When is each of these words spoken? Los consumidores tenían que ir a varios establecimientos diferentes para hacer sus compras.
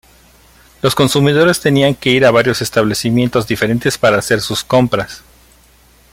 Los 0.81 0.95
consumidores 0.95 1.59
tenían 1.59 1.93
que 1.93 2.09
ir 2.09 2.25
a 2.25 2.31
varios 2.31 2.63
establecimientos 2.63 3.45
diferentes 3.45 3.99
para 3.99 4.17
hacer 4.17 4.41
sus 4.41 4.63
compras. 4.63 5.21